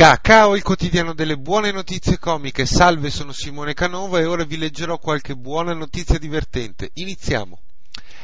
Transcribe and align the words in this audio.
Cacao, 0.00 0.56
il 0.56 0.62
quotidiano 0.62 1.12
delle 1.12 1.36
buone 1.36 1.72
notizie 1.72 2.18
comiche. 2.18 2.64
Salve, 2.64 3.10
sono 3.10 3.32
Simone 3.32 3.74
Canova 3.74 4.18
e 4.18 4.24
ora 4.24 4.44
vi 4.44 4.56
leggerò 4.56 4.96
qualche 4.96 5.36
buona 5.36 5.74
notizia 5.74 6.18
divertente. 6.18 6.88
Iniziamo. 6.94 7.60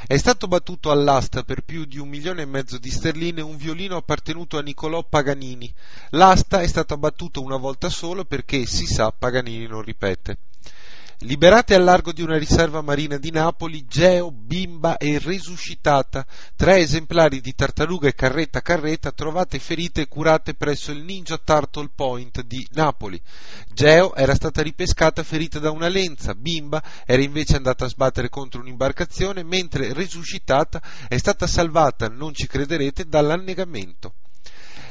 È 0.07 0.17
stato 0.17 0.49
battuto 0.49 0.91
all'asta 0.91 1.43
per 1.43 1.61
più 1.61 1.85
di 1.85 1.99
un 1.99 2.09
milione 2.09 2.41
e 2.41 2.47
mezzo 2.47 2.79
di 2.79 2.89
sterline 2.89 3.43
un 3.43 3.59
violino 3.59 3.97
appartenuto 3.97 4.57
a 4.57 4.63
Niccolò 4.63 5.05
Paganini. 5.05 5.71
L'asta 6.13 6.63
è 6.63 6.67
stata 6.67 6.97
battuta 6.97 7.41
una 7.41 7.59
volta 7.59 7.91
solo 7.91 8.25
perché, 8.25 8.65
si 8.65 8.87
sa, 8.87 9.13
Paganini 9.13 9.67
non 9.67 9.83
ripete. 9.83 10.39
Liberate 11.21 11.75
al 11.75 11.83
largo 11.83 12.13
di 12.13 12.21
una 12.21 12.37
riserva 12.37 12.83
marina 12.83 13.17
di 13.17 13.31
Napoli 13.31 13.87
Geo, 13.87 14.31
Bimba 14.31 14.99
e 14.99 15.19
Resuscitata, 15.19 16.27
tre 16.55 16.77
esemplari 16.81 17.41
di 17.41 17.55
tartaruga 17.55 18.07
e 18.07 18.15
carretta 18.15 18.61
carretta 18.61 19.13
trovate 19.13 19.59
ferite 19.59 20.03
e 20.03 20.09
curate 20.09 20.53
presso 20.53 20.93
il 20.93 21.03
Ninja 21.03 21.39
Turtle 21.39 21.89
Point 21.95 22.43
di 22.43 22.69
Napoli. 22.73 23.19
Geo 23.73 24.15
era 24.15 24.35
stata 24.35 24.61
ripescata 24.61 25.23
ferita 25.23 25.59
da 25.59 25.71
una 25.71 25.89
lenza, 25.89 26.35
Bimba 26.35 26.83
era 27.07 27.23
invece 27.23 27.57
andata 27.57 27.87
a 27.87 27.89
sbattere 27.89 28.29
contro 28.29 28.61
un'imbarcazione, 28.61 29.43
mentre 29.43 29.95
Resuscitata 29.95 30.83
è 31.09 31.17
stata 31.17 31.47
salvata, 31.47 32.09
non 32.09 32.35
ci 32.35 32.47
crederete, 32.47 33.07
dall'annegamento. 33.07 34.13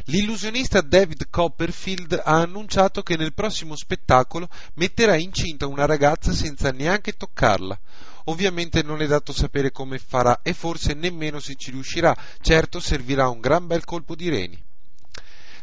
L'illusionista 0.10 0.82
David 0.82 1.30
Copperfield 1.32 2.22
ha 2.24 2.40
annunciato 2.42 3.02
che 3.02 3.18
nel 3.18 3.34
prossimo 3.34 3.76
spettacolo 3.76 4.48
metterà 4.76 5.16
incinta 5.16 5.66
una 5.66 5.88
ragazza 5.88 6.32
senza 6.32 6.72
neanche 6.72 7.14
toccarla. 7.14 7.80
Ovviamente 8.26 8.84
non 8.84 9.02
è 9.02 9.08
dato 9.08 9.34
sapere 9.34 9.72
come 9.72 9.98
farà 9.98 10.42
e 10.44 10.54
forse 10.54 10.94
nemmeno 10.94 11.40
se 11.40 11.56
ci 11.56 11.72
riuscirà, 11.72 12.16
certo 12.42 12.80
servirà 12.80 13.30
un 13.30 13.40
gran 13.40 13.66
bel 13.66 13.84
colpo 13.84 14.14
di 14.14 14.30
reni. 14.30 14.64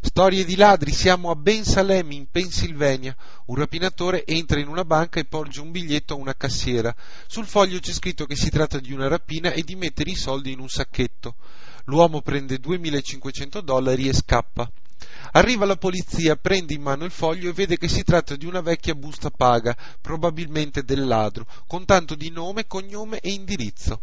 Storie 0.01 0.45
di 0.45 0.57
ladri, 0.57 0.91
siamo 0.91 1.31
a 1.31 1.37
Ben 1.37 1.63
Salem 1.63 2.11
in 2.11 2.27
Pennsylvania. 2.29 3.17
Un 3.47 3.55
rapinatore 3.55 4.27
entra 4.27 4.59
in 4.59 4.67
una 4.67 4.85
banca 4.85 5.21
e 5.21 5.25
porge 5.25 5.61
un 5.61 5.71
biglietto 5.71 6.15
a 6.15 6.17
una 6.17 6.35
cassiera. 6.35 6.93
Sul 7.29 7.47
foglio 7.47 7.79
c'è 7.79 7.93
scritto 7.93 8.27
che 8.27 8.35
si 8.35 8.51
tratta 8.51 8.81
di 8.81 8.93
una 8.93 9.07
rapina 9.07 9.53
e 9.53 9.63
di 9.63 9.77
mettere 9.77 10.11
i 10.11 10.17
soldi 10.17 10.51
in 10.51 10.59
un 10.59 10.69
sacchetto. 10.69 11.37
L'uomo 11.85 12.21
prende 12.21 12.59
2500 12.59 13.61
dollari 13.61 14.09
e 14.09 14.13
scappa. 14.13 14.71
Arriva 15.33 15.65
la 15.65 15.77
polizia, 15.77 16.37
prende 16.37 16.75
in 16.75 16.83
mano 16.83 17.05
il 17.05 17.11
foglio 17.11 17.49
e 17.49 17.53
vede 17.53 17.77
che 17.77 17.89
si 17.89 18.03
tratta 18.03 18.37
di 18.37 18.47
una 18.47 18.61
vecchia 18.61 18.95
busta 18.95 19.31
paga, 19.31 19.77
probabilmente 20.01 20.85
del 20.85 21.07
ladro, 21.07 21.47
con 21.67 21.85
tanto 21.85 22.15
di 22.15 22.31
nome, 22.31 22.67
cognome 22.67 23.19
e 23.19 23.31
indirizzo. 23.31 24.03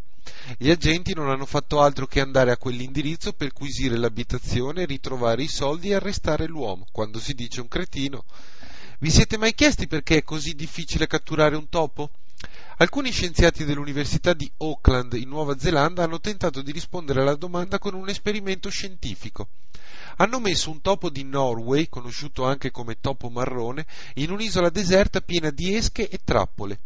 Gli 0.58 0.70
agenti 0.70 1.14
non 1.14 1.30
hanno 1.30 1.46
fatto 1.46 1.82
altro 1.82 2.06
che 2.06 2.20
andare 2.20 2.52
a 2.52 2.58
quell'indirizzo, 2.58 3.34
perquisire 3.34 3.98
l'abitazione, 3.98 4.86
ritrovare 4.86 5.44
i 5.44 5.48
soldi 5.48 5.90
e 5.90 5.96
arrestare 5.96 6.48
l'uomo. 6.48 6.86
Quando 6.92 7.20
si 7.20 7.34
dice 7.34 7.62
un 7.62 7.68
cretino. 7.68 8.26
Vi 9.00 9.10
siete 9.10 9.38
mai 9.38 9.54
chiesti 9.54 9.88
perché 9.88 10.18
è 10.18 10.24
così 10.24 10.54
difficile 10.54 11.08
catturare 11.08 11.56
un 11.56 11.70
topo? 11.70 12.10
Alcuni 12.82 13.12
scienziati 13.12 13.66
dell'Università 13.66 14.32
di 14.32 14.50
Auckland 14.60 15.12
in 15.12 15.28
Nuova 15.28 15.60
Zelanda 15.60 16.04
hanno 16.04 16.22
tentato 16.22 16.62
di 16.62 16.72
rispondere 16.72 17.20
alla 17.20 17.36
domanda 17.36 17.78
con 17.78 17.94
un 17.94 18.08
esperimento 18.08 18.70
scientifico. 18.70 19.50
Hanno 20.16 20.40
messo 20.40 20.72
un 20.72 20.80
topo 20.80 21.10
di 21.10 21.26
Norway, 21.26 21.90
conosciuto 21.90 22.46
anche 22.46 22.72
come 22.72 23.02
topo 23.02 23.30
marrone, 23.30 23.86
in 24.14 24.32
un'isola 24.32 24.70
deserta 24.70 25.20
piena 25.20 25.50
di 25.50 25.76
esche 25.76 26.08
e 26.08 26.22
trappole. 26.24 26.80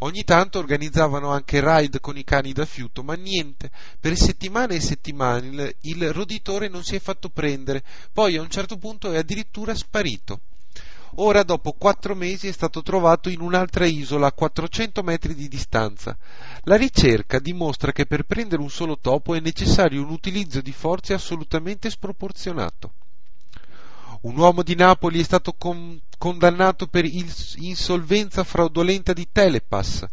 Ogni 0.00 0.22
tanto 0.22 0.58
organizzavano 0.58 1.30
anche 1.30 1.60
raid 1.60 1.98
con 2.00 2.18
i 2.18 2.24
cani 2.24 2.52
da 2.52 2.66
fiuto, 2.66 3.02
ma 3.02 3.14
niente. 3.14 3.70
Per 3.98 4.14
settimane 4.18 4.74
e 4.74 4.80
settimane 4.80 5.76
il 5.80 6.12
roditore 6.12 6.68
non 6.68 6.84
si 6.84 6.94
è 6.94 7.00
fatto 7.00 7.30
prendere, 7.30 7.82
poi 8.12 8.36
a 8.36 8.42
un 8.42 8.50
certo 8.50 8.76
punto 8.76 9.12
è 9.12 9.16
addirittura 9.16 9.74
sparito. 9.74 10.40
Ora, 11.16 11.42
dopo 11.42 11.72
quattro 11.72 12.14
mesi, 12.14 12.48
è 12.48 12.52
stato 12.52 12.82
trovato 12.82 13.28
in 13.28 13.40
un'altra 13.40 13.86
isola 13.86 14.28
a 14.28 14.32
400 14.32 15.02
metri 15.02 15.34
di 15.34 15.48
distanza. 15.48 16.16
La 16.64 16.76
ricerca 16.76 17.38
dimostra 17.38 17.92
che 17.92 18.06
per 18.06 18.24
prendere 18.24 18.62
un 18.62 18.70
solo 18.70 18.98
topo 18.98 19.34
è 19.34 19.40
necessario 19.40 20.02
un 20.02 20.10
utilizzo 20.10 20.60
di 20.60 20.72
forze 20.72 21.14
assolutamente 21.14 21.90
sproporzionato. 21.90 22.92
Un 24.20 24.36
uomo 24.36 24.62
di 24.62 24.74
Napoli 24.74 25.20
è 25.20 25.22
stato 25.22 25.52
con- 25.52 26.00
condannato 26.18 26.88
per 26.88 27.04
insolvenza 27.04 28.42
fraudolenta 28.42 29.12
di 29.12 29.28
Telepass. 29.30 30.04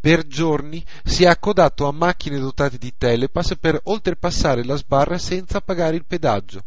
Per 0.00 0.26
giorni 0.26 0.84
si 1.04 1.24
è 1.24 1.26
accodato 1.26 1.86
a 1.86 1.92
macchine 1.92 2.38
dotate 2.38 2.78
di 2.78 2.94
Telepass 2.96 3.56
per 3.58 3.80
oltrepassare 3.84 4.64
la 4.64 4.76
sbarra 4.76 5.18
senza 5.18 5.60
pagare 5.60 5.96
il 5.96 6.04
pedaggio. 6.04 6.62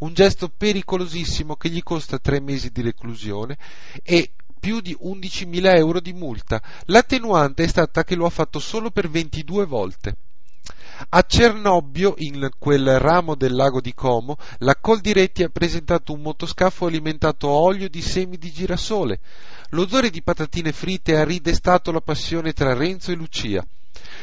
Un 0.00 0.14
gesto 0.14 0.48
pericolosissimo 0.48 1.56
che 1.56 1.68
gli 1.68 1.82
costa 1.82 2.18
tre 2.18 2.40
mesi 2.40 2.70
di 2.70 2.82
reclusione 2.82 3.56
e 4.02 4.32
più 4.58 4.80
di 4.80 4.96
11.000 4.98 5.76
euro 5.76 6.00
di 6.00 6.12
multa. 6.12 6.62
L'attenuante 6.84 7.64
è 7.64 7.66
stata 7.66 8.04
che 8.04 8.14
lo 8.14 8.26
ha 8.26 8.30
fatto 8.30 8.58
solo 8.58 8.90
per 8.90 9.08
22 9.08 9.64
volte. 9.66 10.16
A 11.10 11.22
Cernobbio, 11.26 12.14
in 12.18 12.48
quel 12.58 12.98
ramo 12.98 13.34
del 13.34 13.54
lago 13.54 13.80
di 13.80 13.94
Como, 13.94 14.36
la 14.58 14.76
Coldiretti 14.76 15.42
ha 15.42 15.48
presentato 15.48 16.12
un 16.12 16.20
motoscafo 16.20 16.86
alimentato 16.86 17.48
a 17.48 17.52
olio 17.52 17.88
di 17.88 18.02
semi 18.02 18.36
di 18.36 18.50
girasole. 18.50 19.20
L'odore 19.70 20.10
di 20.10 20.22
patatine 20.22 20.72
fritte 20.72 21.16
ha 21.16 21.24
ridestato 21.24 21.90
la 21.90 22.00
passione 22.02 22.52
tra 22.52 22.74
Renzo 22.74 23.12
e 23.12 23.14
Lucia. 23.14 23.66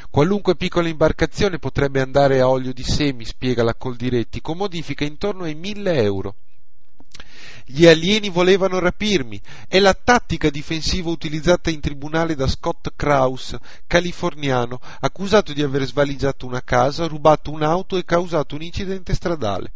Qualunque 0.09 0.56
piccola 0.56 0.88
imbarcazione 0.88 1.59
potrebbe 1.59 2.01
andare 2.01 2.40
a 2.40 2.50
olio 2.50 2.73
di 2.73 2.84
semi, 2.84 3.25
spiega 3.25 3.63
la 3.63 3.75
Coldiretti, 3.75 4.41
con 4.41 4.57
modifica 4.57 5.03
intorno 5.03 5.44
ai 5.44 5.56
mille 5.56 6.01
euro. 6.01 6.35
Gli 7.69 7.85
alieni 7.85 8.29
volevano 8.29 8.79
rapirmi. 8.79 9.41
È 9.67 9.78
la 9.79 9.94
tattica 9.94 10.50
difensiva 10.50 11.09
utilizzata 11.09 11.69
in 11.69 11.81
tribunale 11.81 12.34
da 12.34 12.47
Scott 12.47 12.94
Kraus, 12.96 13.57
californiano, 13.85 14.79
accusato 15.01 15.51
di 15.51 15.62
aver 15.62 15.85
svaligiato 15.85 16.46
una 16.46 16.63
casa, 16.63 17.07
rubato 17.07 17.51
un'auto 17.51 17.97
e 17.97 18.06
causato 18.06 18.56
un 18.56 18.62
incidente 18.62 19.13
stradale. 19.13 19.73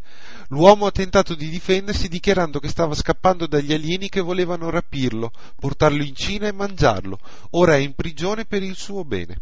L'uomo 0.48 0.86
ha 0.86 0.92
tentato 0.92 1.36
di 1.36 1.50
difendersi 1.50 2.08
dichiarando 2.08 2.60
che 2.60 2.70
stava 2.70 2.96
scappando 2.96 3.46
dagli 3.46 3.74
alieni 3.74 4.08
che 4.08 4.22
volevano 4.22 4.70
rapirlo, 4.70 5.30
portarlo 5.60 6.02
in 6.02 6.16
Cina 6.16 6.48
e 6.48 6.54
mangiarlo. 6.54 7.20
Ora 7.52 7.76
è 7.76 7.80
in 7.80 7.94
prigione 7.94 8.46
per 8.46 8.64
il 8.64 8.78
suo 8.78 9.04
bene. 9.04 9.36